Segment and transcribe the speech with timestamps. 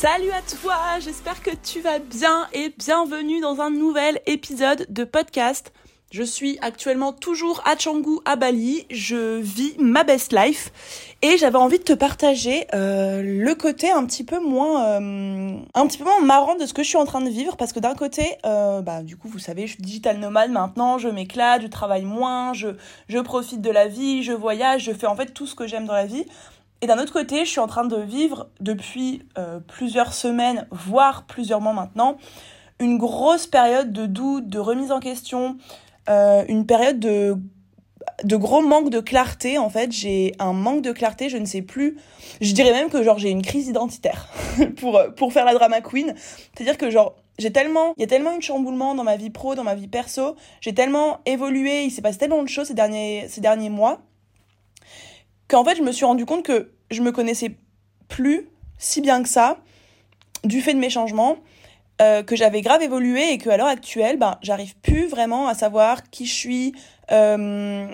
[0.00, 5.04] Salut à toi, j'espère que tu vas bien et bienvenue dans un nouvel épisode de
[5.04, 5.74] podcast.
[6.10, 8.86] Je suis actuellement toujours à Canggu, à Bali.
[8.90, 10.72] Je vis ma best life
[11.20, 15.86] et j'avais envie de te partager euh, le côté un petit peu moins, euh, un
[15.86, 17.78] petit peu moins marrant de ce que je suis en train de vivre parce que
[17.78, 21.60] d'un côté, euh, bah du coup vous savez, je suis digital nomade maintenant, je m'éclate,
[21.60, 22.68] je travaille moins, je
[23.08, 25.84] je profite de la vie, je voyage, je fais en fait tout ce que j'aime
[25.84, 26.24] dans la vie.
[26.82, 29.22] Et d'un autre côté, je suis en train de vivre depuis
[29.66, 32.16] plusieurs semaines, voire plusieurs mois maintenant,
[32.80, 35.58] une grosse période de doute, de remise en question,
[36.08, 37.36] euh, une période de
[38.24, 39.92] de gros manque de clarté en fait.
[39.92, 41.98] J'ai un manque de clarté je ne sais plus.
[42.40, 44.28] Je dirais même que genre j'ai une crise identitaire
[44.76, 46.14] pour pour faire la drama queen.
[46.54, 49.16] C'est à dire que genre j'ai tellement il y a tellement une chamboulement dans ma
[49.16, 50.36] vie pro dans ma vie perso.
[50.60, 54.00] J'ai tellement évolué il s'est passé tellement de choses ces derniers ces derniers mois
[55.48, 57.56] qu'en fait je me suis rendu compte que je me connaissais
[58.08, 59.58] plus si bien que ça
[60.44, 61.36] du fait de mes changements
[62.00, 65.54] euh, que j'avais grave évolué et que à l'heure actuelle, ben, j'arrive plus vraiment à
[65.54, 66.72] savoir qui je suis,
[67.12, 67.86] euh,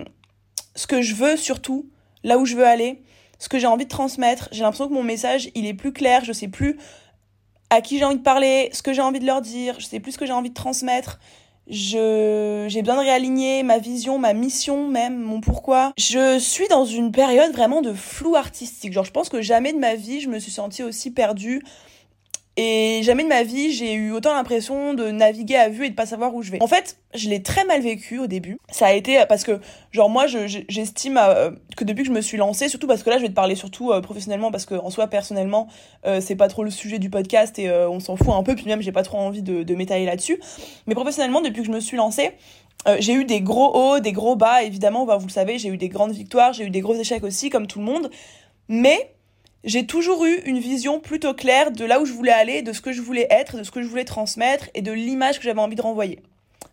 [0.77, 1.91] ce que je veux surtout,
[2.23, 3.03] là où je veux aller,
[3.41, 4.49] ce que j'ai envie de transmettre.
[4.53, 6.79] J'ai l'impression que mon message, il est plus clair, je sais plus
[7.69, 9.99] à qui j'ai envie de parler, ce que j'ai envie de leur dire, je sais
[9.99, 11.19] plus ce que j'ai envie de transmettre.
[11.69, 15.93] Je j'ai besoin de réaligner ma vision, ma mission même, mon pourquoi.
[15.99, 18.93] Je suis dans une période vraiment de flou artistique.
[18.93, 21.63] Genre je pense que jamais de ma vie je me suis sentie aussi perdue
[22.59, 25.95] et jamais de ma vie, j'ai eu autant l'impression de naviguer à vue et de
[25.95, 26.63] pas savoir où je vais.
[26.63, 28.57] En fait, je l'ai très mal vécu au début.
[28.71, 29.61] Ça a été parce que,
[29.93, 33.19] genre, moi, j'estime euh, que depuis que je me suis lancée, surtout parce que là,
[33.19, 35.69] je vais te parler surtout euh, professionnellement, parce que en soi, personnellement,
[36.07, 38.65] euh, c'est pas trop le sujet du podcast et on s'en fout un peu, puis
[38.65, 40.41] même, j'ai pas trop envie de, de m'étaler là-dessus.
[40.87, 42.33] Mais professionnellement, depuis que je me suis lancée,
[43.01, 45.77] j'ai eu des gros hauts, des gros bas, évidemment, bah, vous le savez, j'ai eu
[45.77, 48.11] des grandes victoires, j'ai eu des gros échecs aussi, comme tout le monde.
[48.69, 49.16] Mais
[49.67, 52.81] j'ai toujours eu une vision plutôt claire de là où je voulais aller, de ce
[52.81, 55.61] que je voulais être, de ce que je voulais transmettre et de l'image que j'avais
[55.61, 56.23] envie de renvoyer,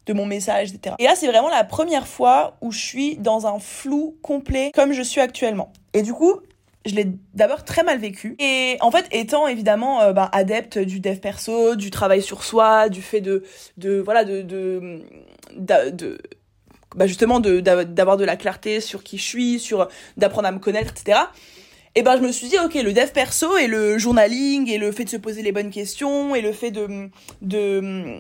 [0.06, 0.96] de mon message, etc.
[1.00, 4.94] Et là, c'est vraiment la première fois où je suis dans un flou complet comme
[4.94, 5.74] je suis actuellement.
[5.94, 6.40] Et du coup,
[6.86, 8.36] je l'ai d'abord très mal vécu.
[8.38, 12.90] Et en fait, étant évidemment euh, bah, adepte du dev perso, du travail sur soi,
[12.90, 13.44] du fait de,
[13.78, 15.02] de voilà, de, de,
[15.56, 16.20] de,
[16.96, 20.92] bah justement d'avoir de la clarté sur qui je suis, sur d'apprendre à me connaître,
[20.92, 21.22] etc
[21.96, 24.92] et ben je me suis dit ok le dev perso et le journaling et le
[24.92, 27.10] fait de se poser les bonnes questions et le fait de
[27.42, 28.20] de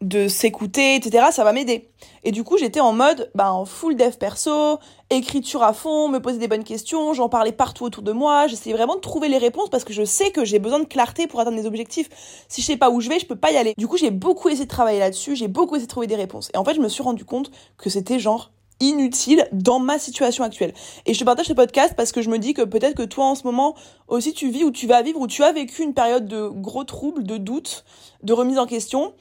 [0.00, 1.88] de s'écouter etc ça va m'aider.
[2.24, 4.80] Et du coup j'étais en mode bah en full dev perso
[5.10, 8.74] écriture à fond me poser des bonnes questions j'en parlais partout autour de moi j'essayais
[8.74, 11.38] vraiment de trouver les réponses parce que je sais que j'ai besoin de clarté pour
[11.38, 12.08] atteindre mes objectifs.
[12.48, 13.74] Si je sais pas où je vais je peux pas y aller.
[13.78, 16.50] Du coup j'ai beaucoup essayé de travailler là-dessus j'ai beaucoup essayé de trouver des réponses.
[16.54, 18.50] Et en fait je me suis rendu compte que c'était genre
[18.82, 20.74] inutile dans ma situation actuelle.
[21.06, 23.26] Et je te partage ce podcast parce que je me dis que peut-être que toi
[23.26, 23.74] en ce moment
[24.08, 26.84] aussi tu vis ou tu vas vivre ou tu as vécu une période de gros
[26.84, 27.84] troubles, de doutes,
[28.22, 29.14] de remise en question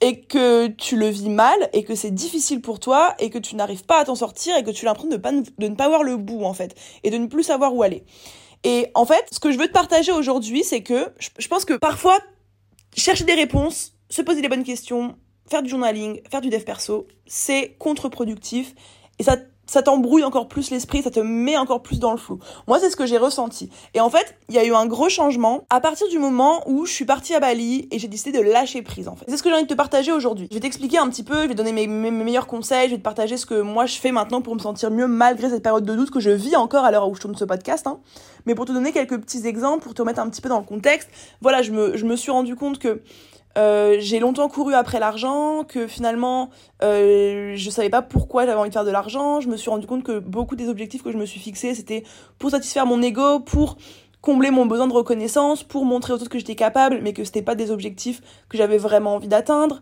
[0.00, 3.56] et que tu le vis mal et que c'est difficile pour toi et que tu
[3.56, 6.16] n'arrives pas à t'en sortir et que tu l'impression de, de ne pas voir le
[6.16, 8.04] bout en fait et de ne plus savoir où aller.
[8.64, 11.74] Et en fait, ce que je veux te partager aujourd'hui, c'est que je pense que
[11.74, 12.18] parfois
[12.96, 15.16] chercher des réponses, se poser les bonnes questions,
[15.48, 18.74] faire du journaling, faire du dev perso, c'est contre-productif
[19.18, 19.36] et ça
[19.68, 22.38] ça t'embrouille encore plus l'esprit, ça te met encore plus dans le flou.
[22.66, 23.68] Moi, c'est ce que j'ai ressenti.
[23.94, 26.86] Et en fait, il y a eu un gros changement à partir du moment où
[26.86, 29.26] je suis partie à Bali et j'ai décidé de lâcher prise, en fait.
[29.28, 30.48] C'est ce que j'ai envie de te partager aujourd'hui.
[30.50, 33.02] Je vais t'expliquer un petit peu, je vais donner mes, meilleurs conseils, je vais te
[33.02, 35.94] partager ce que moi je fais maintenant pour me sentir mieux malgré cette période de
[35.94, 38.00] doute que je vis encore à l'heure où je tourne ce podcast, hein.
[38.46, 40.64] Mais pour te donner quelques petits exemples, pour te mettre un petit peu dans le
[40.64, 41.10] contexte,
[41.42, 43.02] voilà, je me, je me suis rendu compte que
[43.58, 46.50] euh, j'ai longtemps couru après l'argent, que finalement
[46.82, 49.40] euh, je savais pas pourquoi j'avais envie de faire de l'argent.
[49.40, 52.04] Je me suis rendu compte que beaucoup des objectifs que je me suis fixés, c'était
[52.38, 53.76] pour satisfaire mon ego, pour
[54.20, 57.42] combler mon besoin de reconnaissance, pour montrer aux autres que j'étais capable, mais que c'était
[57.42, 59.80] pas des objectifs que j'avais vraiment envie d'atteindre.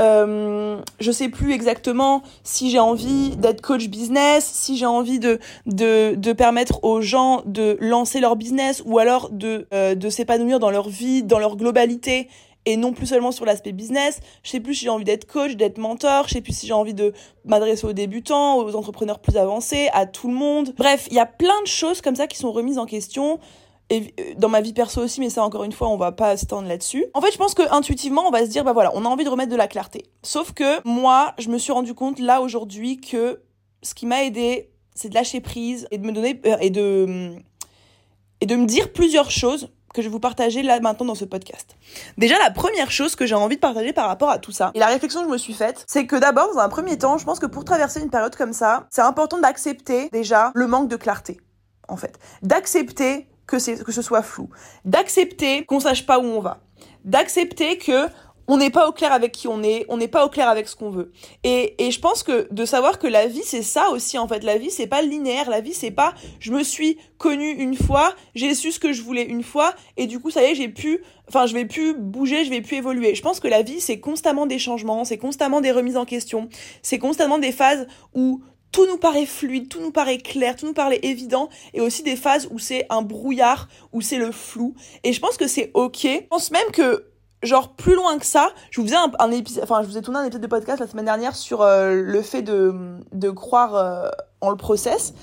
[0.00, 5.38] Euh, je sais plus exactement si j'ai envie d'être coach business, si j'ai envie de,
[5.66, 10.70] de, permettre aux gens de lancer leur business ou alors de, euh, de s'épanouir dans
[10.70, 12.28] leur vie, dans leur globalité
[12.66, 14.20] et non plus seulement sur l'aspect business.
[14.42, 16.72] Je sais plus si j'ai envie d'être coach, d'être mentor, je sais plus si j'ai
[16.72, 17.12] envie de
[17.44, 20.74] m'adresser aux débutants, aux entrepreneurs plus avancés, à tout le monde.
[20.76, 23.38] Bref, il y a plein de choses comme ça qui sont remises en question.
[23.90, 26.36] Et euh, dans ma vie perso aussi, mais ça encore une fois, on va pas
[26.36, 27.04] s'étendre là-dessus.
[27.14, 29.24] En fait, je pense que intuitivement, on va se dire, bah voilà, on a envie
[29.24, 30.04] de remettre de la clarté.
[30.22, 33.42] Sauf que moi, je me suis rendu compte là aujourd'hui que
[33.82, 37.34] ce qui m'a aidé, c'est de lâcher prise et de me donner euh, et de
[38.40, 41.24] et de me dire plusieurs choses que je vais vous partager là maintenant dans ce
[41.24, 41.76] podcast.
[42.18, 44.78] Déjà, la première chose que j'ai envie de partager par rapport à tout ça, et
[44.78, 47.24] la réflexion que je me suis faite, c'est que d'abord, dans un premier temps, je
[47.24, 50.96] pense que pour traverser une période comme ça, c'est important d'accepter déjà le manque de
[50.96, 51.40] clarté,
[51.88, 52.18] en fait.
[52.42, 54.48] D'accepter que, que ce soit flou,
[54.84, 56.58] d'accepter qu'on sache pas où on va,
[57.04, 58.08] d'accepter que
[58.52, 60.68] on n'est pas au clair avec qui on est, on n'est pas au clair avec
[60.68, 61.10] ce qu'on veut.
[61.42, 64.44] Et, et je pense que de savoir que la vie c'est ça aussi en fait.
[64.44, 68.14] La vie c'est pas linéaire, la vie c'est pas je me suis connue une fois,
[68.34, 70.68] j'ai su ce que je voulais une fois et du coup ça y est j'ai
[70.68, 73.14] pu, enfin je vais plus bouger, je vais plus évoluer.
[73.14, 76.50] Je pense que la vie c'est constamment des changements, c'est constamment des remises en question,
[76.82, 80.74] c'est constamment des phases où tout nous paraît fluide, tout nous paraît clair, tout nous
[80.74, 84.74] paraît évident, et aussi des phases où c'est un brouillard, où c'est le flou.
[85.04, 86.00] Et je pense que c'est ok.
[86.02, 87.11] Je pense même que
[87.42, 90.20] genre plus loin que ça, je vous faisais un, épisode, enfin je vous ai tourné
[90.20, 92.74] un épisode de podcast la semaine dernière sur euh, le fait de,
[93.12, 94.08] de croire euh,
[94.40, 95.14] en le process,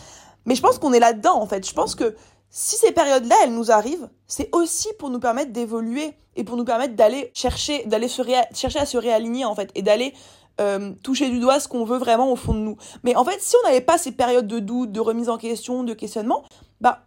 [0.45, 1.68] mais je pense qu'on est là-dedans en fait.
[1.68, 2.16] Je pense que
[2.50, 6.66] si ces périodes-là elles nous arrivent, c'est aussi pour nous permettre d'évoluer et pour nous
[6.66, 8.22] permettre d'aller chercher, d'aller se
[8.54, 10.13] chercher à se réaligner en fait et d'aller
[10.60, 12.77] euh, toucher du doigt ce qu'on veut vraiment au fond de nous.
[13.04, 15.83] Mais en fait, si on n'avait pas ces périodes de doute, de remise en question,
[15.83, 16.44] de questionnement,
[16.81, 17.04] bah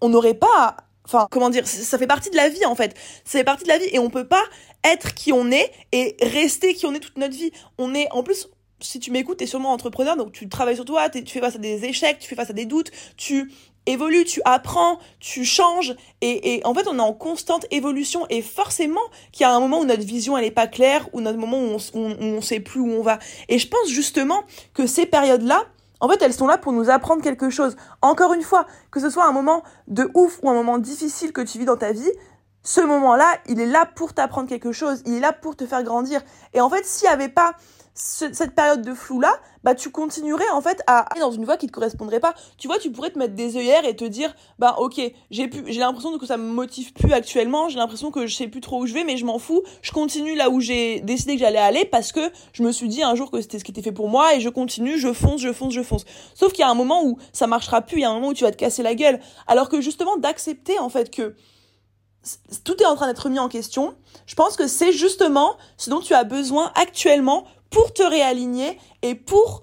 [0.00, 2.96] on n'aurait pas Enfin, comment dire, ça fait partie de la vie en fait.
[3.24, 4.44] Ça fait partie de la vie et on peut pas
[4.84, 7.52] être qui on est et rester qui on est toute notre vie.
[7.78, 8.48] On est, en plus,
[8.80, 11.58] si tu m'écoutes, t'es sûrement entrepreneur, donc tu travailles sur toi, tu fais face à
[11.58, 13.52] des échecs, tu fais face à des doutes, tu
[13.86, 18.40] évolues, tu apprends, tu changes et, et en fait on est en constante évolution et
[18.40, 19.00] forcément
[19.32, 21.58] qu'il y a un moment où notre vision elle est pas claire, ou notre moment
[21.58, 23.18] où on, on, on sait plus où on va.
[23.48, 24.44] Et je pense justement
[24.74, 25.64] que ces périodes-là,
[26.02, 27.76] en fait, elles sont là pour nous apprendre quelque chose.
[28.02, 31.40] Encore une fois, que ce soit un moment de ouf ou un moment difficile que
[31.40, 32.10] tu vis dans ta vie,
[32.64, 35.84] ce moment-là, il est là pour t'apprendre quelque chose, il est là pour te faire
[35.84, 36.20] grandir.
[36.54, 37.54] Et en fait, s'il n'y avait pas
[37.94, 39.34] cette période de flou là,
[39.64, 42.34] bah tu continuerais en fait à aller dans une voie qui te correspondrait pas.
[42.56, 45.00] Tu vois, tu pourrais te mettre des œillères et te dire bah OK,
[45.30, 48.48] j'ai pu j'ai l'impression que ça me motive plus actuellement, j'ai l'impression que je sais
[48.48, 51.34] plus trop où je vais mais je m'en fous, je continue là où j'ai décidé
[51.34, 52.20] que j'allais aller parce que
[52.52, 54.40] je me suis dit un jour que c'était ce qui était fait pour moi et
[54.40, 56.04] je continue, je fonce, je fonce, je fonce.
[56.34, 58.28] Sauf qu'il y a un moment où ça marchera plus, il y a un moment
[58.28, 61.34] où tu vas te casser la gueule alors que justement d'accepter en fait que
[62.64, 63.94] tout est en train d'être mis en question.
[64.26, 69.14] Je pense que c'est justement ce dont tu as besoin actuellement pour te réaligner et
[69.14, 69.62] pour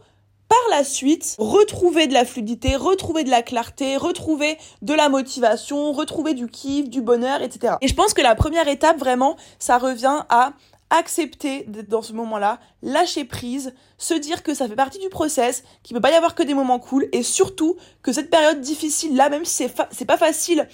[0.49, 5.93] par la suite retrouver de la fluidité, retrouver de la clarté, retrouver de la motivation,
[5.93, 7.75] retrouver du kiff, du bonheur, etc.
[7.81, 10.53] Et je pense que la première étape vraiment, ça revient à
[10.89, 15.93] accepter dans ce moment-là, lâcher prise, se dire que ça fait partie du process, qu'il
[15.93, 19.29] peut pas y avoir que des moments cool et surtout que cette période difficile là,
[19.29, 20.67] même si c'est pas facile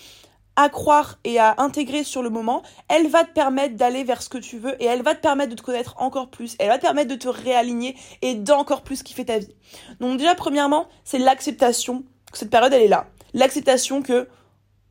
[0.56, 4.30] à croire et à intégrer sur le moment, elle va te permettre d'aller vers ce
[4.30, 6.78] que tu veux et elle va te permettre de te connaître encore plus, elle va
[6.78, 9.56] te permettre de te réaligner et d'encore plus kiffer ta vie.
[10.00, 14.28] Donc déjà premièrement, c'est l'acceptation que cette période elle est là, l'acceptation que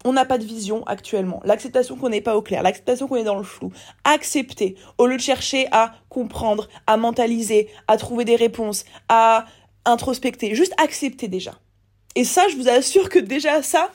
[0.05, 3.25] on n'a pas de vision actuellement, l'acceptation qu'on n'est pas au clair, l'acceptation qu'on est
[3.25, 3.73] dans le flou.
[4.05, 9.47] Accepter au lieu de chercher à comprendre, à mentaliser, à trouver des réponses, à
[9.87, 11.55] introspecter, juste accepter déjà.
[12.17, 13.91] Et ça, je vous assure que déjà ça,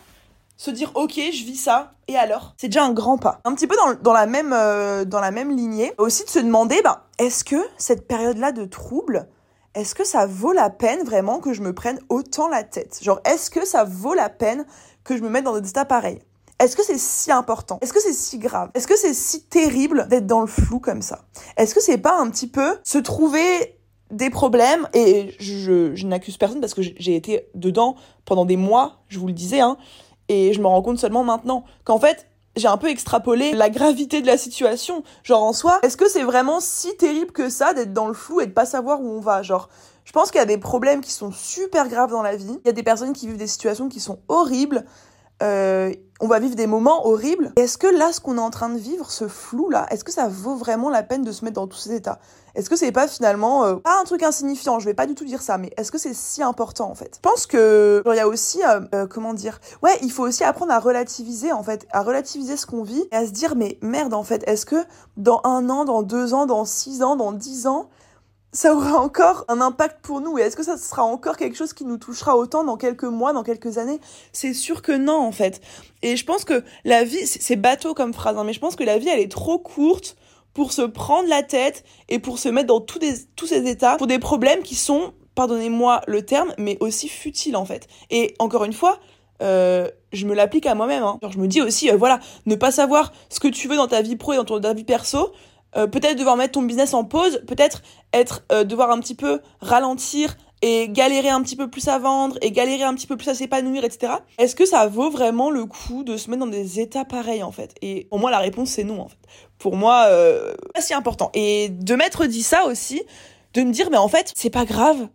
[0.60, 2.54] se dire ok je vis ça et alors?
[2.58, 3.40] C'est déjà un grand pas.
[3.46, 5.94] Un petit peu dans, dans la même euh, dans la même lignée.
[5.98, 9.28] Aussi de se demander ben est-ce que cette période là de trouble
[9.76, 13.00] est-ce que ça vaut la peine vraiment que je me prenne autant la tête?
[13.02, 14.66] Genre est-ce que ça vaut la peine
[15.04, 16.20] que je me mette dans des états pareils?
[16.60, 17.78] Est-ce que c'est si important?
[17.82, 18.70] Est-ce que c'est si grave?
[18.74, 21.22] Est-ce que c'est si terrible d'être dans le flou comme ça?
[21.56, 23.80] Est-ce que c'est pas un petit peu se trouver
[24.12, 24.90] des problèmes?
[24.94, 27.96] Et je, je n'accuse personne parce que j'ai été dedans
[28.26, 29.78] pendant des mois, je vous le disais, hein,
[30.30, 34.22] et je me rends compte seulement maintenant qu'en fait, j'ai un peu extrapolé la gravité
[34.22, 35.04] de la situation.
[35.24, 38.42] Genre en soi, est-ce que c'est vraiment si terrible que ça d'être dans le flou
[38.42, 39.42] et de pas savoir où on va?
[39.42, 39.70] Genre,
[40.06, 42.60] je pense qu'il y a des problèmes qui sont super graves dans la vie.
[42.64, 44.86] Il y a des personnes qui vivent des situations qui sont horribles.
[45.42, 47.54] Euh, on va vivre des moments horribles.
[47.56, 50.28] Est-ce que là, ce qu'on est en train de vivre, ce flou-là, est-ce que ça
[50.28, 52.20] vaut vraiment la peine de se mettre dans tous ces états?
[52.56, 54.80] Est-ce que c'est pas finalement euh, pas un truc insignifiant?
[54.80, 57.16] Je vais pas du tout dire ça, mais est-ce que c'est si important en fait?
[57.16, 58.60] Je pense que il y a aussi,
[58.94, 59.62] euh, comment dire?
[59.82, 63.16] Ouais, il faut aussi apprendre à relativiser en fait, à relativiser ce qu'on vit et
[63.16, 64.84] à se dire mais merde en fait, est-ce que
[65.16, 67.90] dans un an, dans deux ans, dans six ans, dans dix ans,
[68.52, 71.74] ça aura encore un impact pour nous Et est-ce que ça sera encore quelque chose
[71.74, 74.00] qui nous touchera autant dans quelques mois, dans quelques années?
[74.34, 75.62] C'est sûr que non, en fait.
[76.02, 78.84] Et je pense que la vie, c'est bateau comme phrase, hein, mais je pense que
[78.84, 80.16] la vie, elle est trop courte
[80.54, 83.00] pour se prendre la tête et pour se mettre dans tous,
[83.46, 87.88] ces états pour des problèmes qui sont, pardonnez-moi le terme, mais aussi futiles, en fait.
[88.10, 89.00] Et encore une fois,
[89.42, 91.04] euh, je me l'applique à moi-même.
[91.04, 91.20] Hein.
[91.30, 94.02] je me dis aussi, euh, voilà, ne pas savoir ce que tu veux dans ta
[94.02, 95.32] vie pro et dans ta vie perso,
[95.76, 97.82] euh, peut-être devoir mettre ton business en pause, peut-être
[98.14, 102.38] être euh, devoir un petit peu ralentir et galérer un petit peu plus à vendre
[102.42, 104.14] et galérer un petit peu plus à s'épanouir, etc.
[104.38, 107.52] Est-ce que ça vaut vraiment le coup de se mettre dans des états pareils en
[107.52, 107.76] fait?
[107.82, 109.18] Et pour moi la réponse c'est non en fait.
[109.58, 111.32] Pour moi, euh, pas si important.
[111.34, 113.02] Et de m'être dit ça aussi,
[113.54, 115.08] de me dire mais en fait c'est pas grave,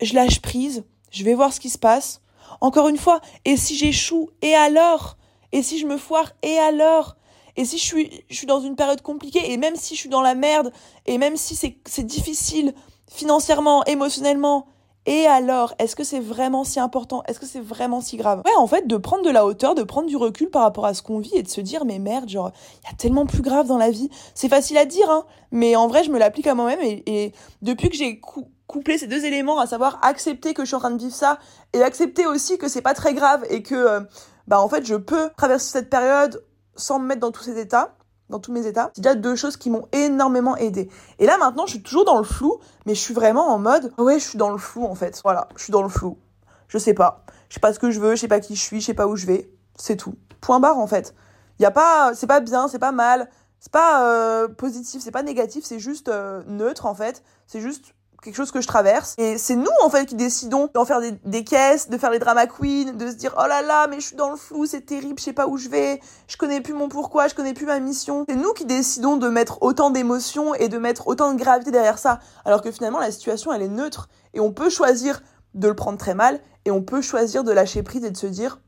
[0.00, 2.20] je lâche prise, je vais voir ce qui se passe.
[2.60, 5.16] Encore une fois, et si j'échoue, et alors?
[5.52, 7.16] Et si je me foire Et alors?
[7.56, 10.08] Et si je suis, je suis dans une période compliquée, et même si je suis
[10.08, 10.72] dans la merde,
[11.06, 12.74] et même si c'est difficile
[13.06, 14.66] financièrement, émotionnellement,
[15.04, 17.24] et alors, est-ce que c'est vraiment si important?
[17.26, 18.42] Est-ce que c'est vraiment si grave?
[18.44, 20.94] Ouais, en fait, de prendre de la hauteur, de prendre du recul par rapport à
[20.94, 22.52] ce qu'on vit et de se dire, mais merde, genre,
[22.84, 24.10] il y a tellement plus grave dans la vie.
[24.34, 27.32] C'est facile à dire, hein, mais en vrai, je me l'applique à moi-même et,
[27.62, 28.20] depuis que j'ai
[28.68, 31.40] couplé ces deux éléments, à savoir accepter que je suis en train de vivre ça
[31.72, 34.00] et accepter aussi que c'est pas très grave et que, euh,
[34.46, 36.44] bah, en fait, je peux traverser cette période
[36.76, 37.94] sans me mettre dans tous ces états,
[38.28, 38.90] dans tous mes états.
[38.94, 40.88] C'est déjà deux choses qui m'ont énormément aidé.
[41.18, 43.92] Et là maintenant, je suis toujours dans le flou, mais je suis vraiment en mode
[43.98, 45.20] ouais, je suis dans le flou en fait.
[45.22, 46.18] Voilà, je suis dans le flou.
[46.68, 47.24] Je sais pas.
[47.48, 48.94] Je sais pas ce que je veux, je sais pas qui je suis, je sais
[48.94, 49.50] pas où je vais.
[49.76, 50.14] C'est tout.
[50.40, 51.14] Point barre en fait.
[51.60, 53.28] Y a pas c'est pas bien, c'est pas mal,
[53.60, 57.22] c'est pas euh, positif, c'est pas négatif, c'est juste euh, neutre en fait.
[57.46, 59.14] C'est juste quelque chose que je traverse.
[59.18, 62.46] Et c'est nous, en fait, qui décidons d'en faire des, caisses, de faire les drama
[62.46, 65.18] queens, de se dire, oh là là, mais je suis dans le flou, c'est terrible,
[65.18, 67.80] je sais pas où je vais, je connais plus mon pourquoi, je connais plus ma
[67.80, 68.24] mission.
[68.28, 71.98] C'est nous qui décidons de mettre autant d'émotions et de mettre autant de gravité derrière
[71.98, 72.20] ça.
[72.44, 74.08] Alors que finalement, la situation, elle est neutre.
[74.34, 75.20] Et on peut choisir
[75.54, 78.26] de le prendre très mal, et on peut choisir de lâcher prise et de se
[78.26, 78.60] dire,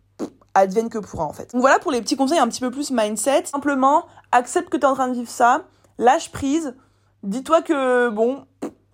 [0.53, 1.53] advienne que pourra, en fait.
[1.53, 3.45] Donc voilà pour les petits conseils un petit peu plus mindset.
[3.47, 5.63] Simplement, accepte que tu es en train de vivre ça,
[5.99, 6.75] lâche prise,
[7.23, 8.45] dis-toi que, bon,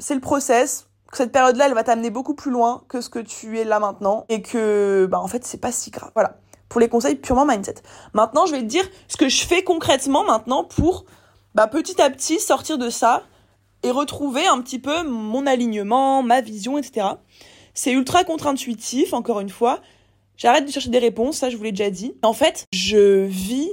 [0.01, 3.19] c'est le process, que cette période-là, elle va t'amener beaucoup plus loin que ce que
[3.19, 6.11] tu es là maintenant et que, bah, en fait, c'est pas si grave.
[6.15, 6.39] Voilà.
[6.69, 7.77] Pour les conseils purement mindset.
[8.15, 11.05] Maintenant, je vais te dire ce que je fais concrètement maintenant pour,
[11.55, 13.25] bah, petit à petit sortir de ça
[13.83, 17.07] et retrouver un petit peu mon alignement, ma vision, etc.
[17.75, 19.81] C'est ultra contre-intuitif, encore une fois.
[20.37, 22.15] J'arrête de chercher des réponses, ça je vous l'ai déjà dit.
[22.23, 23.69] En fait, je vis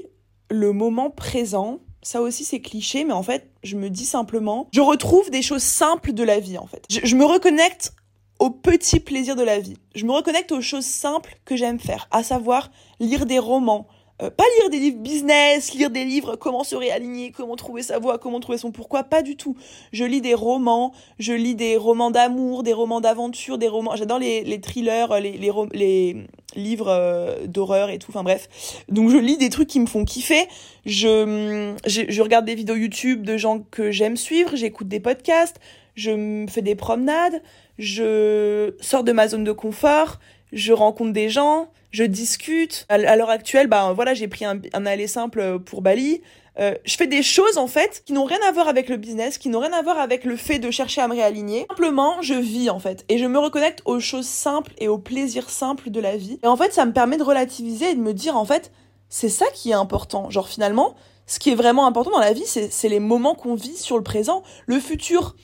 [0.50, 4.82] le moment présent ça aussi c'est cliché, mais en fait, je me dis simplement, je
[4.82, 6.86] retrouve des choses simples de la vie en fait.
[6.90, 7.94] Je, me reconnecte
[8.40, 9.78] aux petits plaisirs de la vie.
[9.96, 13.88] Je me reconnecte aux choses simples que j'aime faire, à savoir lire des romans,
[14.22, 18.00] euh, pas lire des livres business, lire des livres comment se réaligner, comment trouver sa
[18.00, 19.56] voie, comment trouver son pourquoi, pas du tout.
[19.92, 23.96] Je lis des romans, je lis des romans d'amour, des romans d'aventure, des romans.
[23.96, 28.10] J'adore les, les thrillers, les, les, les livres euh, d'horreur et tout.
[28.10, 28.50] Enfin bref.
[28.90, 30.48] Donc je lis des trucs qui me font kiffer.
[30.86, 34.56] Je, je, je regarde des vidéos YouTube de gens que j'aime suivre.
[34.56, 35.58] J'écoute des podcasts.
[35.94, 37.42] Je fais des promenades.
[37.78, 40.20] Je sors de ma zone de confort.
[40.52, 42.86] Je rencontre des gens je discute.
[42.90, 46.22] À l'heure actuelle, bah voilà, j'ai pris un, un, aller simple pour Bali.
[46.60, 49.38] Euh, je fais des choses en fait qui n'ont rien à voir avec le business,
[49.38, 51.66] qui n'ont rien à voir avec le fait de chercher à me réaligner.
[51.70, 55.50] Simplement, je vis en fait et je me reconnecte aux choses simples et aux plaisirs
[55.50, 56.40] simples de la vie.
[56.44, 58.72] Et en fait, ça me permet de relativiser et de me dire en fait,
[59.08, 60.30] c'est ça qui est important.
[60.30, 60.96] Genre finalement,
[61.28, 64.04] ce qui est vraiment important dans la vie, c'est les moments qu'on vit sur le
[64.04, 64.44] présent.
[64.66, 65.36] Le futur,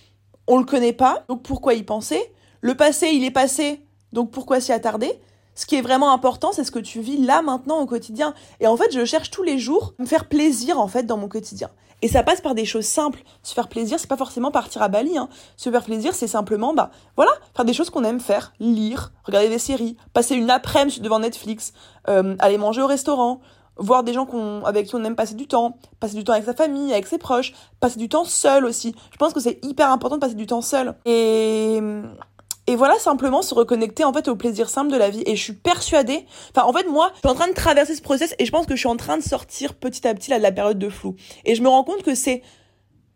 [0.47, 2.21] on le connaît pas, donc pourquoi y penser?
[2.61, 3.81] Le passé, il est passé,
[4.13, 5.19] donc pourquoi s'y attarder?
[5.55, 8.33] Ce qui est vraiment important, c'est ce que tu vis là maintenant au quotidien.
[8.59, 11.17] Et en fait, je cherche tous les jours à me faire plaisir en fait dans
[11.17, 11.69] mon quotidien.
[12.01, 13.23] Et ça passe par des choses simples.
[13.43, 15.17] Se faire plaisir, c'est pas forcément partir à Bali.
[15.17, 15.29] Hein.
[15.55, 19.47] Se faire plaisir, c'est simplement, bah voilà, faire des choses qu'on aime faire, lire, regarder
[19.47, 21.71] des séries, passer une après-midi devant Netflix,
[22.09, 23.39] euh, aller manger au restaurant,
[23.77, 24.27] voir des gens
[24.65, 27.17] avec qui on aime passer du temps, passer du temps avec sa famille, avec ses
[27.17, 28.93] proches, passer du temps seul aussi.
[29.11, 30.95] Je pense que c'est hyper important de passer du temps seul.
[31.05, 31.79] Et
[32.67, 35.23] et voilà simplement se reconnecter en fait au plaisir simple de la vie.
[35.25, 38.01] Et je suis persuadée enfin en fait moi je suis en train de traverser ce
[38.01, 40.35] process et je pense que je suis en train de sortir petit à petit de
[40.35, 41.15] la période de flou.
[41.45, 42.41] Et je me rends compte que c'est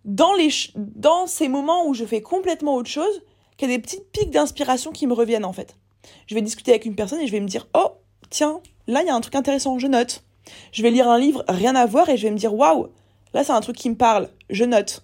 [0.06, 3.22] dans les dans ces moments où je fais complètement autre chose
[3.58, 5.78] qu'il y a des petites pics d'inspiration qui me reviennent en fait.
[6.28, 7.92] Je vais discuter avec une personne et je vais me dire oh
[8.30, 10.24] tiens là il y a un truc intéressant je note
[10.72, 12.88] je vais lire un livre rien à voir et je vais me dire waouh
[13.34, 15.04] là c'est un truc qui me parle je note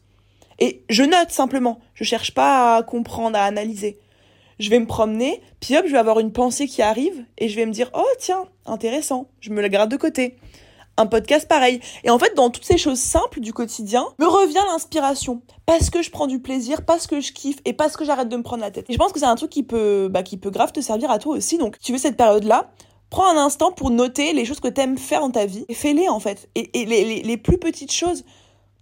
[0.59, 1.79] et je note simplement.
[1.93, 3.99] Je cherche pas à comprendre à analyser
[4.63, 7.55] je vais me promener, puis hop, je vais avoir une pensée qui arrive et je
[7.55, 10.37] vais me dire oh tiens, intéressant, je me la garde de côté.
[10.95, 11.79] Un podcast pareil.
[12.03, 15.41] Et en fait, dans toutes ces choses simples du quotidien, me revient l'inspiration.
[15.65, 18.37] Parce que je prends du plaisir, parce que je kiffe et parce que j'arrête de
[18.37, 18.89] me prendre la tête.
[18.89, 21.09] Et je pense que c'est un truc qui peut, bah, qui peut grave te servir
[21.09, 21.57] à toi aussi.
[21.57, 22.69] Donc, tu veux cette période-là,
[23.09, 26.09] prends un instant pour noter les choses que t'aimes faire dans ta vie et fais-les
[26.09, 26.47] en fait.
[26.53, 28.23] Et, les, les plus petites choses,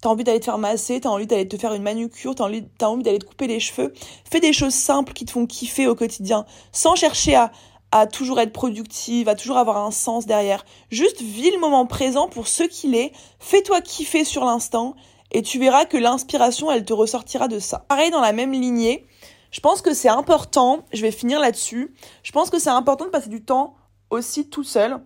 [0.01, 2.63] T'as envie d'aller te faire masser, t'as envie d'aller te faire une manucure, t'as envie,
[3.03, 3.93] d'aller te couper les cheveux.
[4.29, 7.51] Fais des choses simples qui te font kiffer au quotidien, sans chercher à,
[7.91, 10.65] à toujours être productive, à toujours avoir un sens derrière.
[10.89, 14.95] Juste vis le moment présent pour ce qu'il est, fais-toi kiffer sur l'instant,
[15.31, 17.85] et tu verras que l'inspiration, elle te ressortira de ça.
[17.87, 19.05] Pareil dans la même lignée,
[19.51, 21.93] je pense que c'est important, je vais finir là-dessus,
[22.23, 23.75] je pense que c'est important de passer du temps
[24.09, 24.97] aussi tout seul,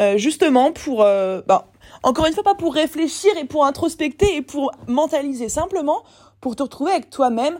[0.00, 1.02] euh, justement pour...
[1.02, 6.02] Euh, bah, encore une fois, pas pour réfléchir et pour introspecter et pour mentaliser, simplement
[6.40, 7.58] pour te retrouver avec toi-même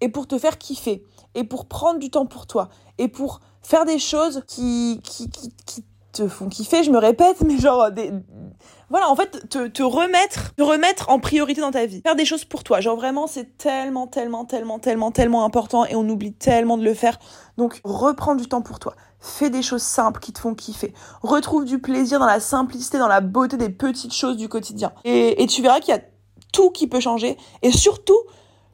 [0.00, 1.04] et pour te faire kiffer.
[1.34, 2.68] Et pour prendre du temps pour toi.
[2.98, 7.58] Et pour faire des choses qui, qui, qui, te font kiffer, je me répète, mais
[7.58, 8.12] genre des
[8.92, 12.02] voilà, en fait, te, te remettre, te remettre en priorité dans ta vie.
[12.02, 12.82] Faire des choses pour toi.
[12.82, 16.92] Genre vraiment, c'est tellement, tellement, tellement, tellement, tellement important et on oublie tellement de le
[16.92, 17.18] faire.
[17.56, 18.94] Donc, reprends du temps pour toi.
[19.18, 20.92] Fais des choses simples qui te font kiffer.
[21.22, 24.92] Retrouve du plaisir dans la simplicité, dans la beauté des petites choses du quotidien.
[25.04, 26.02] Et, et tu verras qu'il y a
[26.52, 27.38] tout qui peut changer.
[27.62, 28.18] Et surtout,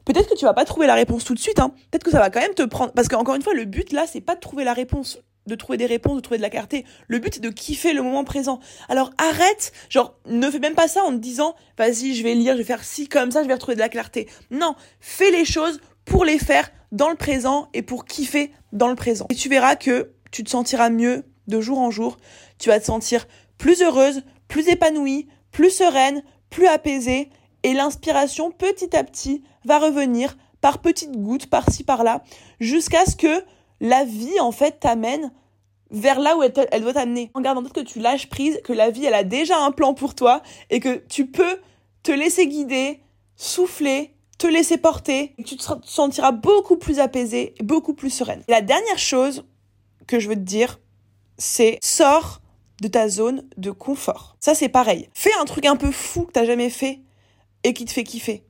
[0.03, 1.59] peut-être que tu vas pas trouver la réponse tout de suite.
[1.59, 1.71] Hein.
[1.91, 2.91] Peut-être que ça va quand même te prendre.
[2.91, 5.17] Parce qu'encore une fois, le but là, c'est pas de trouver la réponse
[5.47, 6.85] de trouver des réponses, de trouver de la clarté.
[7.07, 8.59] Le but, c'est de kiffer le moment présent.
[8.87, 12.53] Alors arrête, genre, ne fais même pas ça en te disant, vas-y, je vais lire,
[12.53, 14.27] je vais faire ci, comme ça, je vais retrouver de la clarté.
[14.51, 18.95] Non, fais les choses pour les faire dans le présent et pour kiffer dans le
[18.95, 19.27] présent.
[19.29, 22.17] Et tu verras que tu te sentiras mieux de jour en jour.
[22.59, 23.27] Tu vas te sentir
[23.57, 27.29] plus heureuse, plus épanouie, plus sereine, plus apaisée.
[27.63, 32.23] Et l'inspiration, petit à petit, va revenir par petites gouttes, par-ci, par-là,
[32.59, 33.43] jusqu'à ce que
[33.79, 35.31] la vie, en fait, t'amène
[35.91, 37.31] vers là où elle, doit t'amener.
[37.33, 39.71] En gardant en tête que tu lâches prise, que la vie, elle a déjà un
[39.71, 41.59] plan pour toi et que tu peux
[42.03, 43.01] te laisser guider,
[43.35, 48.43] souffler, te laisser porter et tu te sentiras beaucoup plus apaisé, beaucoup plus sereine.
[48.47, 49.45] la dernière chose
[50.07, 50.79] que je veux te dire,
[51.37, 52.41] c'est sors
[52.81, 54.37] de ta zone de confort.
[54.39, 55.09] Ça, c'est pareil.
[55.13, 57.01] Fais un truc un peu fou que t'as jamais fait
[57.63, 58.43] et qui te fait kiffer.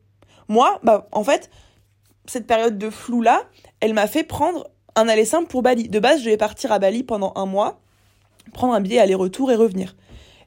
[0.47, 1.49] Moi, bah, en fait,
[2.25, 3.43] cette période de flou là,
[3.79, 5.89] elle m'a fait prendre un aller simple pour Bali.
[5.89, 7.81] De base, je vais partir à Bali pendant un mois,
[8.53, 9.95] prendre un billet aller-retour et revenir.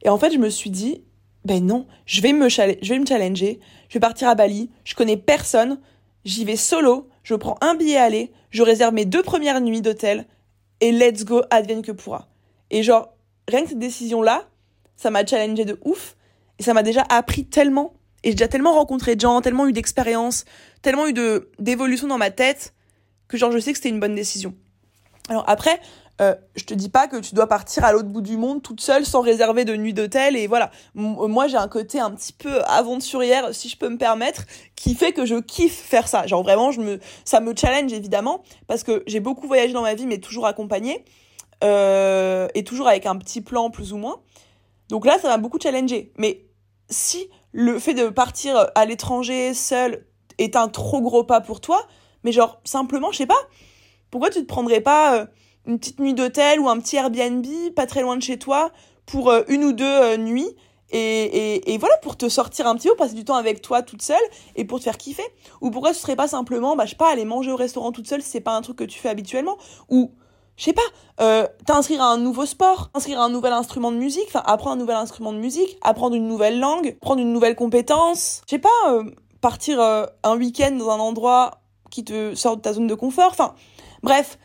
[0.02, 1.02] Et en fait, je me suis dit,
[1.44, 4.94] ben non, je vais me, je vais me challenger, je vais partir à Bali, je
[4.94, 5.80] connais personne,
[6.24, 10.26] j'y vais solo, je prends un billet aller, je réserve mes deux premières nuits d'hôtel
[10.80, 12.28] et let's go, advienne que pourra.
[12.70, 13.14] Et genre,
[13.48, 14.48] rien que cette décision-là,
[14.96, 16.16] ça m'a challengé de ouf
[16.58, 17.94] et ça m'a déjà appris tellement
[18.24, 20.44] et j'ai déjà tellement rencontré de gens, tellement eu d'expériences,
[20.80, 22.72] tellement eu de d'évolution dans ma tête
[23.32, 24.54] que genre je sais que c'était une bonne décision.
[25.30, 25.80] Alors après,
[26.20, 28.82] euh, je te dis pas que tu dois partir à l'autre bout du monde toute
[28.82, 30.70] seule sans réserver de nuit d'hôtel et voilà.
[30.96, 34.44] Euh, moi j'ai un côté un petit peu aventurière si je peux me permettre
[34.76, 36.26] qui fait que je kiffe faire ça.
[36.26, 39.94] Genre vraiment je me ça me challenge évidemment parce que j'ai beaucoup voyagé dans ma
[39.94, 41.02] vie mais toujours accompagnée
[41.64, 44.20] euh, et toujours avec un petit plan plus ou moins.
[44.90, 46.12] Donc là ça m'a beaucoup challengé.
[46.18, 46.44] Mais
[46.90, 50.04] si le fait de partir à l'étranger seul
[50.36, 51.86] est un trop gros pas pour toi,
[52.24, 53.48] mais genre, simplement, je sais pas,
[54.12, 55.26] pourquoi tu te prendrais pas euh,
[55.66, 58.70] une petite nuit d'hôtel ou un petit Airbnb pas très loin de chez toi
[59.06, 60.54] pour euh, une ou deux euh, nuits
[60.94, 64.02] et, et, voilà, pour te sortir un petit peu, passer du temps avec toi toute
[64.02, 64.20] seule
[64.56, 65.24] et pour te faire kiffer?
[65.62, 68.06] Ou pourquoi ce serait pas simplement, bah, je sais pas, aller manger au restaurant toute
[68.06, 69.56] seule si c'est pas un truc que tu fais habituellement?
[69.88, 70.10] Ou,
[70.58, 74.26] je sais pas, t'inscrire à un nouveau sport, t'inscrire à un nouvel instrument de musique,
[74.28, 78.42] enfin, apprendre un nouvel instrument de musique, apprendre une nouvelle langue, prendre une nouvelle compétence.
[78.44, 79.02] Je sais pas,
[79.40, 81.61] partir un week-end dans un endroit
[81.92, 83.30] qui te sort de ta zone de confort.
[83.30, 83.54] Enfin,
[84.02, 84.38] bref,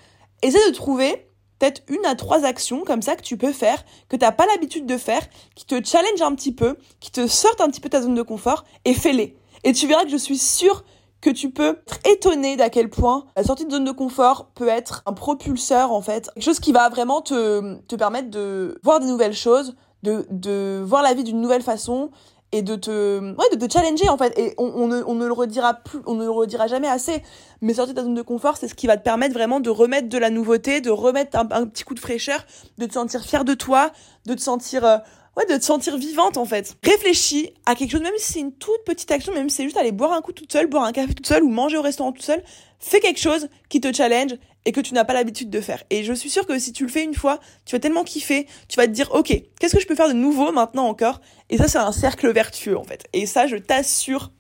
[0.44, 4.16] essaie de trouver peut-être une à trois actions comme ça que tu peux faire, que
[4.16, 5.24] tu n'as pas l'habitude de faire,
[5.56, 8.14] qui te challenge un petit peu, qui te sortent un petit peu de ta zone
[8.14, 9.36] de confort, et fais-les.
[9.64, 10.84] Et tu verras que je suis sûre
[11.20, 14.68] que tu peux être étonné d'à quel point la sortie de zone de confort peut
[14.68, 19.00] être un propulseur en fait, quelque chose qui va vraiment te, te permettre de voir
[19.00, 22.12] des nouvelles choses, de, de voir la vie d'une nouvelle façon
[22.52, 25.26] et de te ouais de te challenger en fait et on, on, ne, on ne
[25.26, 27.22] le redira plus on ne le redira jamais assez
[27.62, 29.70] mais sortir de ta zone de confort c'est ce qui va te permettre vraiment de
[29.70, 32.46] remettre de la nouveauté de remettre un, petit coup de fraîcheur
[32.78, 33.92] de te sentir fier de toi
[34.26, 34.98] de te sentir euh,
[35.38, 36.76] ouais, de te sentir vivante en fait.
[36.84, 39.78] Réfléchis à quelque chose, même si c'est une toute petite action, même si c'est juste
[39.78, 42.12] aller boire un coup toute seule, boire un café toute seule ou manger au restaurant
[42.12, 42.44] toute seule,
[42.80, 44.36] fais quelque chose qui te challenge
[44.66, 45.84] et que tu n'as pas l'habitude de faire.
[45.90, 48.48] Et je suis sûre que si tu le fais une fois, tu vas tellement kiffer,
[48.68, 51.22] tu vas te dire, ok, qu'est-ce que je peux faire de nouveau maintenant encore?
[51.50, 53.08] Et ça, c'est un cercle vertueux en fait.
[53.14, 54.32] Et ça, je t'assure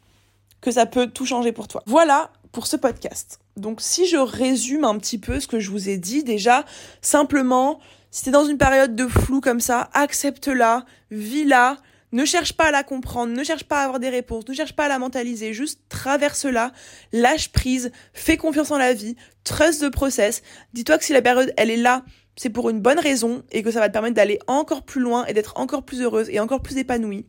[0.60, 1.82] que ça peut tout changer pour toi.
[1.86, 3.40] Voilà pour ce podcast.
[3.56, 6.66] Donc si je résume un petit peu ce que je vous ai dit, déjà,
[7.02, 7.80] simplement,
[8.12, 11.78] si t'es dans une période de flou comme ça, accepte-la, vis-la,
[12.12, 14.74] ne cherche pas à la comprendre, ne cherche pas à avoir des réponses, ne cherche
[14.74, 16.72] pas à la mentaliser, juste traverse-la,
[17.12, 20.42] lâche prise, fais confiance en la vie, trust the process.
[20.74, 22.04] Dis-toi que si la période, elle est là,
[22.36, 25.26] c'est pour une bonne raison et que ça va te permettre d'aller encore plus loin
[25.26, 27.26] et d'être encore plus heureuse et encore plus épanouie.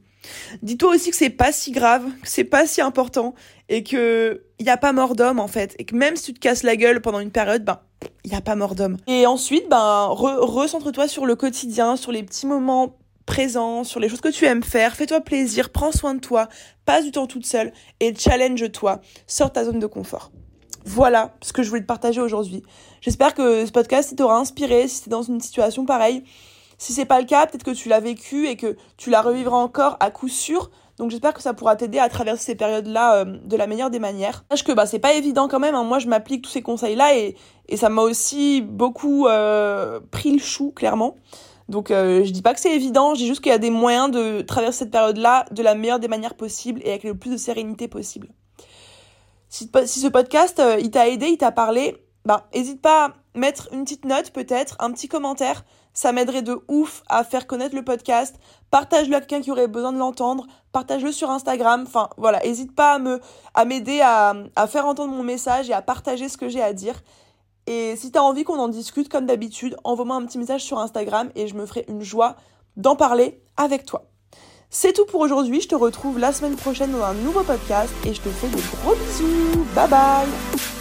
[0.62, 3.34] Dis-toi aussi que c'est pas si grave, que c'est pas si important
[3.68, 6.40] et que y a pas mort d'homme en fait et que même si tu te
[6.40, 7.80] casses la gueule pendant une période, ben
[8.24, 8.98] y a pas mort d'homme.
[9.06, 14.22] Et ensuite, ben recentre-toi sur le quotidien, sur les petits moments présents, sur les choses
[14.22, 16.48] que tu aimes faire, fais-toi plaisir, prends soin de toi,
[16.86, 20.32] passe du temps toute seule et challenge-toi, sors ta zone de confort.
[20.86, 22.62] Voilà ce que je voulais te partager aujourd'hui.
[23.02, 26.24] J'espère que ce podcast t'aura inspiré si t'es dans une situation pareille.
[26.78, 29.58] Si c'est pas le cas, peut-être que tu l'as vécu et que tu la revivras
[29.58, 30.70] encore à coup sûr.
[30.96, 33.98] Donc j'espère que ça pourra t'aider à traverser ces périodes-là euh, de la meilleure des
[33.98, 34.46] manières.
[34.50, 35.74] Sache que bah c'est pas évident quand même.
[35.74, 35.84] Hein.
[35.84, 37.36] Moi je m'applique tous ces conseils-là et,
[37.68, 41.16] et ça m'a aussi beaucoup euh, pris le chou clairement.
[41.68, 43.70] Donc euh, je dis pas que c'est évident, je dis juste qu'il y a des
[43.70, 47.31] moyens de traverser cette période-là de la meilleure des manières possibles et avec le plus
[47.31, 48.28] de sérénité possible.
[49.50, 53.68] Si, ce podcast, euh, il t'a aidé, il t'a parlé, bah, hésite pas à mettre
[53.72, 55.64] une petite note peut-être, un petit commentaire.
[55.94, 58.37] Ça m'aiderait de ouf à faire connaître le podcast.
[58.70, 60.46] Partage-le à quelqu'un qui aurait besoin de l'entendre.
[60.70, 61.85] Partage-le sur Instagram.
[61.87, 63.18] Enfin, voilà, hésite pas à
[63.54, 66.72] à m'aider à, à faire entendre mon message et à partager ce que j'ai à
[66.72, 67.02] dire.
[67.68, 70.78] Et si tu as envie qu'on en discute comme d'habitude, envoie-moi un petit message sur
[70.78, 72.37] Instagram et je me ferai une joie
[72.78, 74.07] d'en parler avec toi.
[74.70, 78.14] C'est tout pour aujourd'hui, je te retrouve la semaine prochaine dans un nouveau podcast et
[78.14, 79.66] je te fais de gros bisous.
[79.74, 80.77] Bye bye